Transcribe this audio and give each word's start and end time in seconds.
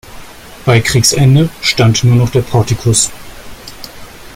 Bei 0.65 0.79
Kriegsende 0.81 1.51
stand 1.61 2.03
nur 2.03 2.15
noch 2.15 2.31
der 2.31 2.41
Portikus. 2.41 3.11